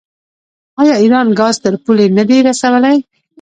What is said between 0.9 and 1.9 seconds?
ایران ګاز تر